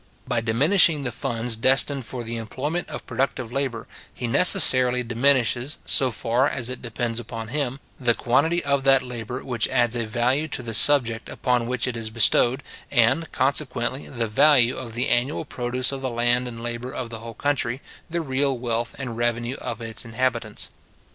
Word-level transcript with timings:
By 0.27 0.41
diminishing 0.41 1.03
the 1.03 1.11
funds 1.11 1.55
destined 1.55 2.05
for 2.05 2.23
the 2.23 2.35
employment 2.37 2.89
of 2.89 3.05
productive 3.05 3.51
labour, 3.53 3.87
he 4.11 4.25
necessarily 4.25 5.03
diminishes, 5.03 5.77
so 5.85 6.09
far 6.09 6.49
as 6.49 6.71
it 6.71 6.81
depends 6.81 7.19
upon 7.19 7.49
him, 7.49 7.79
the 7.99 8.15
quantity 8.15 8.65
of 8.65 8.83
that 8.83 9.03
labour 9.03 9.43
which 9.43 9.67
adds 9.67 9.95
a 9.95 10.05
value 10.07 10.47
to 10.47 10.63
the 10.63 10.73
subject 10.73 11.29
upon 11.29 11.67
which 11.67 11.85
it 11.85 11.95
is 11.95 12.09
bestowed, 12.09 12.63
and, 12.89 13.31
consequently, 13.31 14.09
the 14.09 14.25
value 14.25 14.75
of 14.75 14.93
the 14.95 15.07
annual 15.07 15.45
produce 15.45 15.91
of 15.91 16.01
the 16.01 16.09
land 16.09 16.47
and 16.47 16.63
labour 16.63 16.91
of 16.91 17.11
the 17.11 17.19
whole 17.19 17.35
country, 17.35 17.79
the 18.09 18.21
real 18.21 18.57
wealth 18.57 18.95
and 18.97 19.17
revenue 19.17 19.57
of 19.61 19.81
its 19.83 20.03
inhabitants. 20.03 20.69